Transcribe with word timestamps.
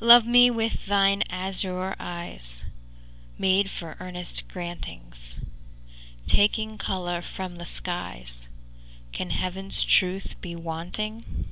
III 0.00 0.06
Love 0.06 0.24
me 0.28 0.50
with 0.52 0.86
thine 0.86 1.24
azure 1.30 1.96
eyes, 1.98 2.62
Made 3.38 3.68
for 3.68 3.96
earnest 3.98 4.46
grantings; 4.46 5.40
Taking 6.28 6.78
colour 6.78 7.20
from 7.20 7.56
the 7.56 7.66
skies, 7.66 8.46
Can 9.10 9.30
Heaven's 9.30 9.82
truth 9.82 10.36
be 10.40 10.54
wanting? 10.54 11.48